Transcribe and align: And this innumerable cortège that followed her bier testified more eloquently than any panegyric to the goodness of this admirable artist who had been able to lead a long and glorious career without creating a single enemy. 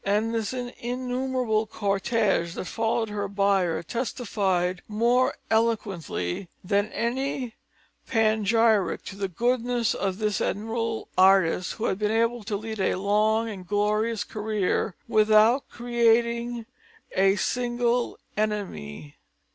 And 0.03 0.33
this 0.33 0.51
innumerable 0.51 1.67
cortège 1.67 2.55
that 2.55 2.65
followed 2.65 3.09
her 3.09 3.27
bier 3.27 3.83
testified 3.83 4.81
more 4.87 5.35
eloquently 5.51 6.49
than 6.63 6.87
any 6.91 7.53
panegyric 8.07 9.05
to 9.05 9.15
the 9.15 9.27
goodness 9.27 9.93
of 9.93 10.17
this 10.17 10.41
admirable 10.41 11.07
artist 11.19 11.73
who 11.73 11.85
had 11.85 11.99
been 11.99 12.09
able 12.09 12.43
to 12.45 12.57
lead 12.57 12.79
a 12.79 12.95
long 12.95 13.47
and 13.47 13.67
glorious 13.67 14.23
career 14.23 14.95
without 15.07 15.69
creating 15.69 16.65
a 17.15 17.35
single 17.35 18.17
enemy. 18.35 19.17